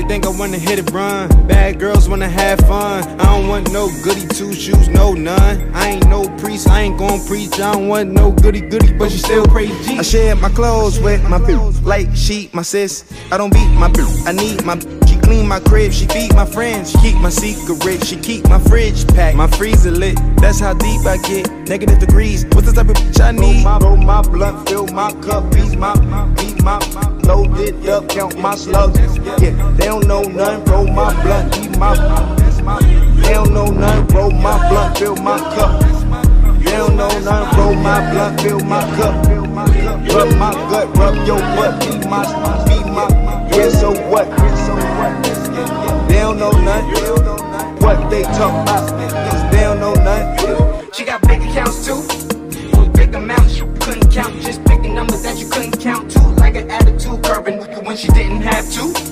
[0.02, 1.28] think I wanna hit it run.
[1.46, 3.02] Bad girls wanna have fun.
[3.20, 5.70] I don't want no goody two shoes, no none.
[5.74, 7.54] I ain't no priest, I ain't gon' preach.
[7.60, 9.98] I don't want no goody goody, but you still crazy.
[9.98, 13.04] I share my clothes with my bitch, like she my sis.
[13.30, 15.01] I don't beat my bitch, I need my.
[15.22, 19.06] Clean my crib, she feed my friends, she keep my secret, she keep my fridge
[19.08, 20.18] packed, my freezer lit.
[20.36, 21.50] That's how deep I get.
[21.68, 23.64] Negative degrees, what's the type of bitch I need?
[23.64, 25.94] Roll my, roll my blunt, fill my cup, beat my,
[26.36, 26.78] beat my,
[27.24, 28.98] load it up, count my slugs.
[29.40, 31.94] Yeah, they don't know nothing, roll my blunt, eat my,
[33.22, 35.80] they don't know nothing, roll my blunt, fill my cup.
[36.62, 39.26] They don't know nothing, roll my blunt, fill my cup.
[40.12, 42.24] Rub my gut, rub your butt, beat my,
[42.66, 43.08] beat my,
[43.56, 44.28] yeah, so what?
[44.28, 45.01] Yeah, so what?
[46.32, 50.90] Don't know nothing, what they talk about, they don't know nothing.
[50.94, 51.96] She got big accounts too.
[52.80, 54.40] With big amounts you couldn't count.
[54.40, 56.20] Just picking numbers that you couldn't count to.
[56.40, 59.11] Like an attitude curving when she didn't have to.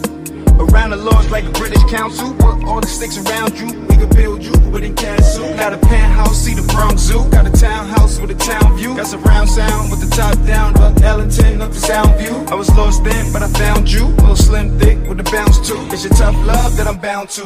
[0.72, 2.32] Around the laws like a British council.
[2.32, 5.48] With all the sticks around you, we can build you with a castle.
[5.56, 7.28] Got a penthouse, see the Bronx Zoo.
[7.30, 8.94] Got a townhouse with a town view.
[8.96, 10.76] Got surround sound with the top down.
[10.80, 12.34] Up Ellington, up the sound view.
[12.48, 14.06] I was lost then, but I found you.
[14.22, 15.80] Little slim thick with a bounce too.
[15.90, 17.44] It's your tough love that I'm bound to.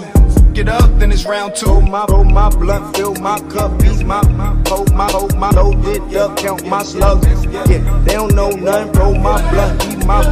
[0.52, 1.80] Get up, then it's round two.
[1.80, 4.22] My, roll my blunt, fill my cup, beat my,
[4.68, 7.26] hold my, hold my, load it up, count my slugs.
[7.46, 7.64] Yeah,
[8.04, 10.22] they don't know nothing, roll my blunt, eat my,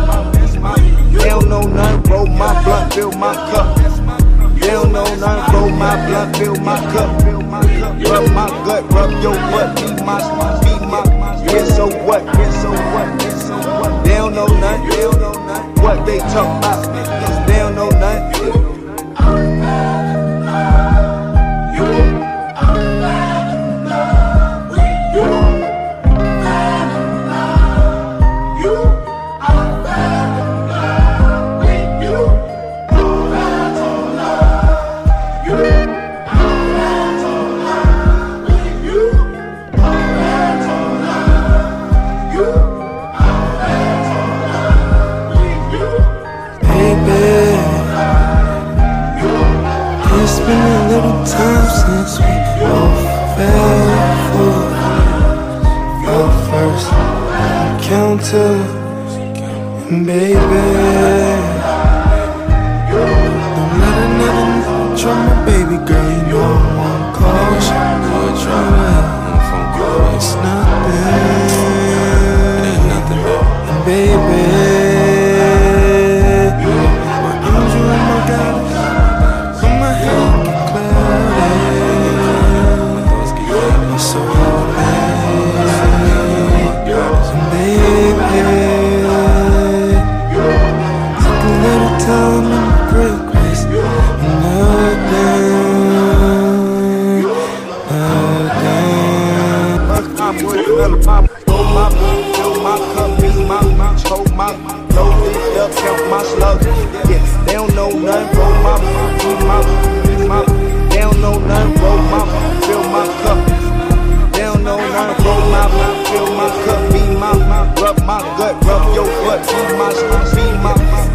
[1.12, 3.76] they don't know nothing, roll my blunt, fill my cup.
[4.58, 7.22] They don't know nothing, roll my blunt, fill my cup.
[8.02, 10.18] Rub my gut, rub your butt, beat my,
[10.62, 11.02] beat my,
[11.44, 14.04] yeah, so what, yeah, so what, yeah, so what?
[14.04, 17.21] They don't know nothing, they don't know nothing, what they talk about,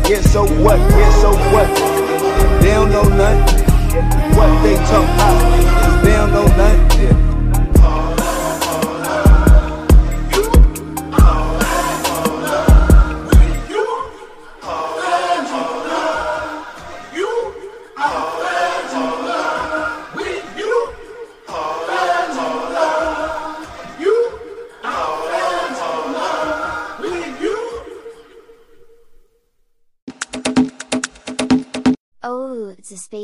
[0.09, 0.79] Yeah, so what?
[0.79, 1.67] Yeah, so what?
[2.61, 3.63] They don't know nothing.
[4.37, 6.01] What they talk about?
[6.01, 7.11] They don't know nothing.
[7.19, 7.36] Oh,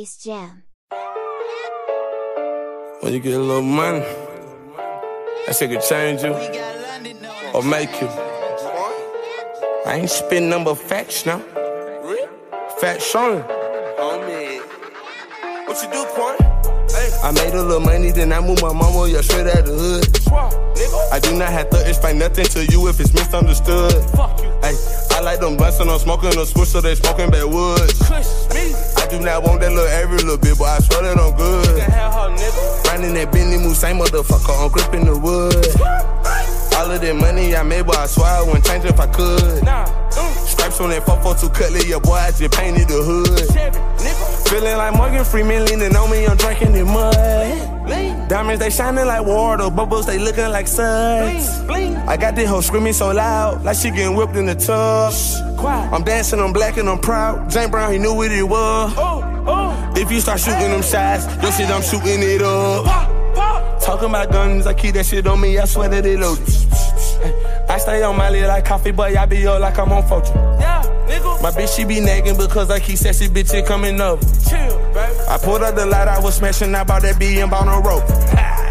[0.06, 0.64] Space Jam.
[3.00, 4.00] When you get a little money,
[5.46, 6.34] that shit could change you
[7.54, 8.08] or make you.
[9.86, 11.40] I ain't spitting number facts now.
[12.82, 13.44] Facts showing.
[15.68, 16.53] What you do, point?
[17.24, 20.04] I made a little money, then I moved my mama, yeah, straight out the hood.
[21.10, 23.94] I do not have to explain nothing to you if it's misunderstood.
[24.60, 24.76] Hey,
[25.16, 28.02] I like them blunts and I'm smoking a switch, so they smoking backwoods.
[28.12, 31.80] I do not want that little every little bit, but I swear that I'm good.
[32.92, 35.64] Running that Bentley move, same motherfucker, I'm gripping the wood.
[36.76, 39.64] All of that money I made, but I swear I wouldn't change if I could.
[40.48, 44.48] Stripes on that 442 Cutlass, yeah, boy, I just painted the hood.
[44.50, 48.30] Feeling like Morgan Freeman leaning on me, I'm drinking the mud.
[48.30, 51.62] Diamonds, they shining like water, bubbles, they looking like suds.
[51.70, 55.14] I got this hoe screaming so loud, like she getting whipped in the tub.
[55.66, 57.50] I'm dancing, I'm black and I'm proud.
[57.50, 58.94] James Brown, he knew what it was.
[59.98, 63.13] If you start shooting them shots, your shit, I'm shooting it up.
[63.82, 66.48] Talking about guns, I keep that shit on me, I swear that it loaded.
[67.70, 70.36] I stay on my lid like coffee, but I be up like I'm on Fortune.
[70.36, 74.24] My bitch, she be nagging because I keep sexy bitches coming over.
[75.30, 77.82] I pulled up the light, I was smashing, I bought that B and bought a
[77.82, 78.04] rope.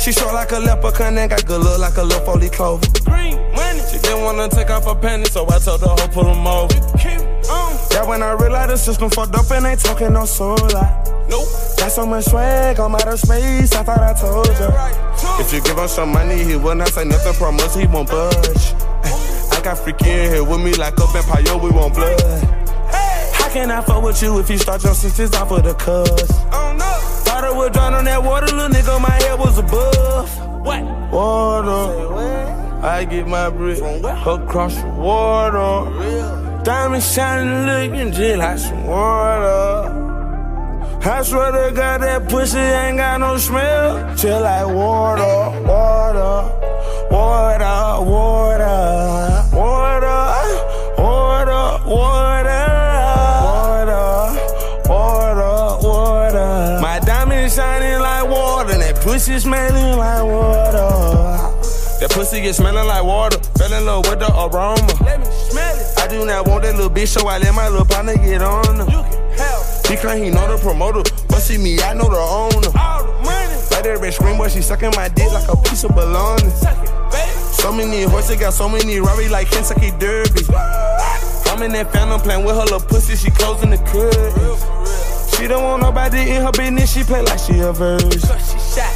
[0.00, 2.86] She short like a leprechaun and got good look like a little foley clover.
[3.04, 3.80] Green money.
[3.92, 7.29] She didn't wanna take off her panties, so I told her, hoe, pull them over.
[8.06, 10.58] When I realized the system fucked up and ain't talking no solar.
[11.28, 11.46] Nope.
[11.76, 15.38] Got so much swag, I'm out of space, I thought I told ya.
[15.38, 18.74] If you give him some money, he will not say nothing, promise he won't budge.
[19.52, 22.20] I got freaky in here with me like a vampire, we want blood.
[23.32, 26.30] How can I fuck with you if you start your sentences off of the cuz?
[26.52, 26.90] Oh no.
[27.24, 30.64] Thought I would drown on that water, little nigga, my head was above.
[30.64, 30.82] What?
[31.12, 32.10] Water.
[32.82, 36.39] I get my brick across the water.
[36.62, 39.96] Diamond shining, looking just like some water.
[41.02, 44.14] I swear to God, that pussy ain't got no smell.
[44.14, 46.44] Just like water, water,
[47.10, 50.20] water, water, water, water,
[51.86, 54.08] water, water,
[54.86, 56.78] water, water.
[56.82, 60.88] My diamond shining like water, and that pussy smelling like water.
[62.00, 63.38] That pussy is smelling like water.
[63.56, 65.29] Fell in love with the aroma.
[66.10, 68.84] Do not want that little bitch, so I let my little partner get on her.
[68.84, 69.86] You can help.
[69.86, 72.70] He claim he know the promoter, but see me, I know the owner.
[72.78, 73.54] All the money.
[73.70, 76.50] Like that bitch scream, boy, she sucking my dick like a piece of bologna.
[77.54, 80.42] So many horses, got so many Robbie like Kentucky Derby.
[81.46, 85.36] I'm in that phantom playing with her little pussy, she closing the curtains.
[85.36, 88.02] She don't want nobody in her business, she play like she a verse.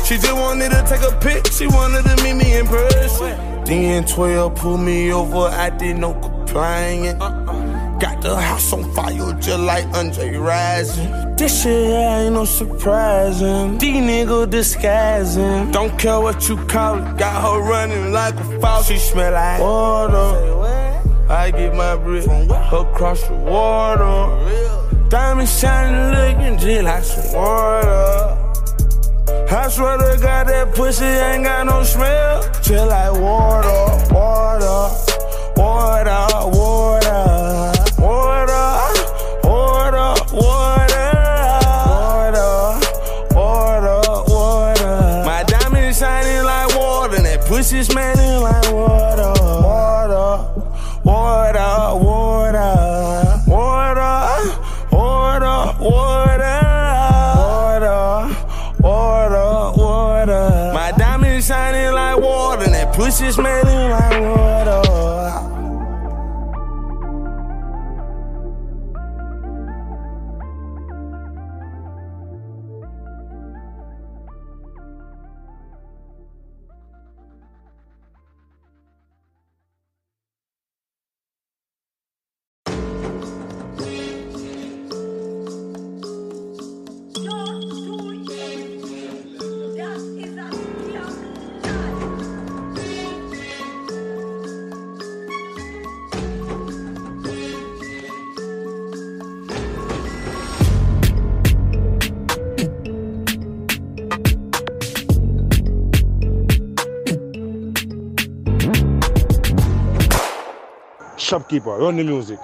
[0.06, 3.64] She just wanted to take a pic, she wanted to meet me in person.
[3.64, 6.14] Then 12 pulled me over, I did no
[6.55, 7.18] complying.
[7.98, 11.36] Got the house on fire just like Andre Rison.
[11.36, 13.78] This shit ain't no surprising.
[13.78, 15.72] These niggas disguising.
[15.72, 17.18] Don't care what you call it.
[17.18, 18.82] Got her running like a foul.
[18.82, 20.62] She smell like water.
[21.28, 25.09] I get my brick across the water.
[25.09, 28.44] Diamond shining, looking just like some water.
[29.50, 32.42] I swear to God that pussy ain't got no smell.
[32.62, 35.03] Just like water, water,
[35.57, 36.26] water,
[36.57, 37.34] water,
[111.35, 112.39] Shopkeeper, run the music.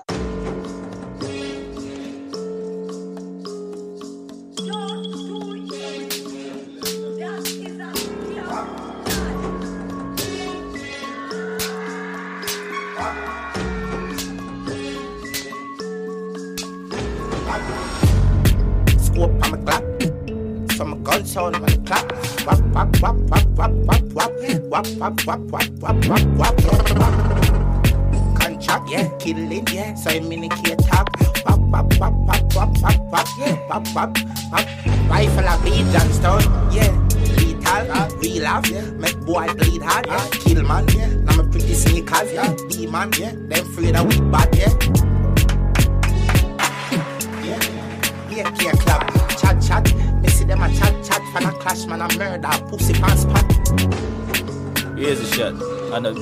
[21.36, 21.68] On my.
[22.45, 26.30] Wap wap wap wap wap wap wap wap wap wap wap wap wap wap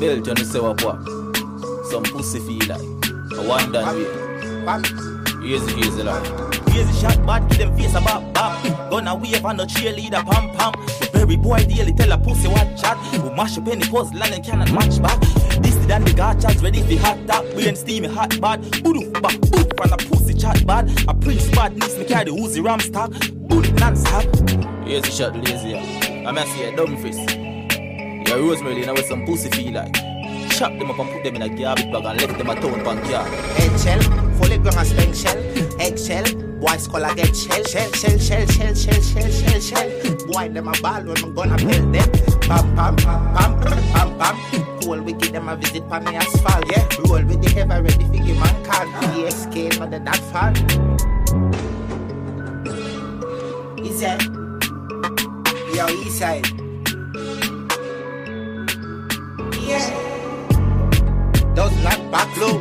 [0.08, 1.04] A belt on the sewer pop.
[1.90, 2.80] Some pussy feel like.
[3.36, 5.42] A one done with.
[5.42, 6.24] Here's a here's a lot.
[6.70, 8.90] Here's a shot, bad, give them face a bop bop.
[8.90, 10.72] Gonna wave on the cheerleader, pam pam.
[11.00, 12.96] The very boy daily tell a pussy what chat.
[13.22, 15.20] We mash up any puzzle and cannot match back.
[15.60, 17.44] This than the gachas ready for hot top.
[17.54, 18.62] We ain't steamy hot bad.
[18.62, 20.88] Boodoo, back, boop, and a pussy chat bad.
[21.06, 23.10] A prince bad, needs me carry the Uzi ram stock.
[23.46, 24.24] Boot non stop.
[24.24, 25.76] A shot, lazy.
[26.24, 27.37] I'm gonna see a dumb face.
[28.28, 29.94] Yeah, Rosemary, now with some pussy feel like.
[30.50, 32.84] Chop them up and put them in a garbage bag and left them a town
[32.84, 33.26] pan car.
[33.56, 34.02] Eggshell,
[34.36, 35.38] fully grown a spank shell.
[35.80, 36.24] Eggshell,
[36.60, 37.64] boy skull a get shell.
[37.64, 40.16] Shell, shell, shell, shell, shell, shell, shell, shell.
[40.26, 42.10] Boy them a ball when I'm gonna build them.
[42.42, 44.36] Pam, pam, pam, pam, pam, pam.
[44.82, 46.86] Cool, we give them a visit pa me asphalt, yeah.
[47.08, 48.92] Roll with the ever ready figure man can.
[49.14, 50.52] PSK, not the that fan.
[53.78, 54.12] Easy.
[55.74, 56.57] Yo, east
[61.82, 62.58] not back low.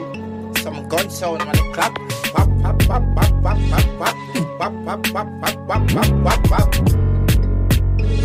[0.55, 1.93] Some gun sound on the clap.
[2.33, 4.15] Wap, wap, wap, wap, wap, wap, wap.
[4.59, 6.73] Wap, wap, wap, wap, wap, wap, wap, wap.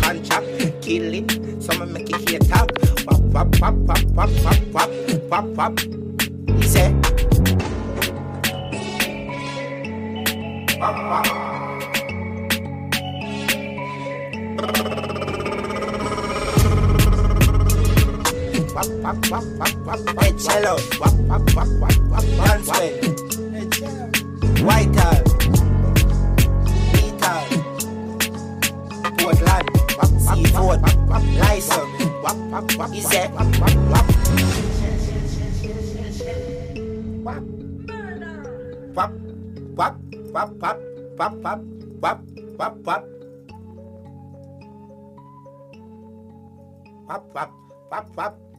[0.01, 1.61] Contract, killing.
[1.61, 2.69] Some make it here tap.
[3.05, 4.89] Wap, wap, wap, wap, wap, wap, wap,
[5.29, 5.79] wap, wap.
[6.47, 7.12] He said.
[18.83, 20.75] Hey, cello.
[20.99, 21.13] Wap.
[24.59, 24.99] White.
[29.17, 29.67] Portland.
[30.19, 30.81] Seaford.
[31.39, 31.87] Lyson.
[32.21, 32.91] Wap, wap.
[33.13, 34.03] Wap.
[38.93, 39.11] Wap,
[39.77, 39.95] wap,
[40.33, 40.83] wap, wap,
[41.17, 41.61] wap, wap,
[42.01, 42.19] wap,
[42.57, 43.03] wap, wap.
[47.07, 47.51] Wap, wap,
[47.89, 48.52] wap, wap.